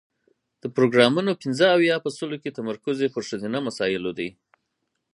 [0.61, 4.29] د پروګرامونو پنځه اویا په سلو کې تمرکز یې پر ښځینه مسایلو دی.